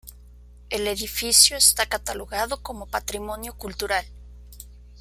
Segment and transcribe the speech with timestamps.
[0.71, 4.03] El edificio está catalogado como patrimonio cultural.